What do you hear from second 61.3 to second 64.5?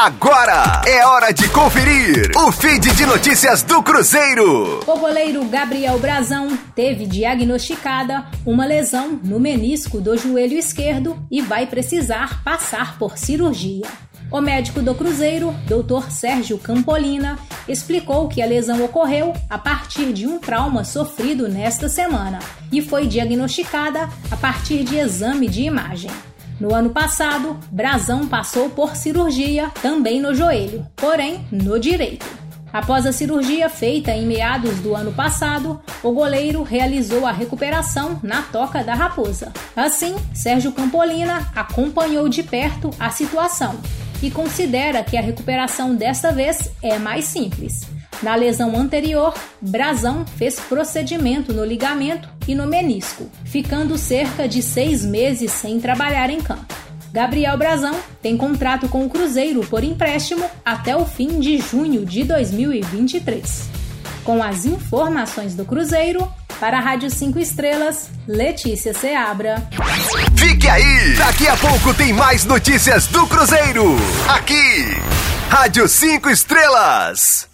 de junho de 2023. Com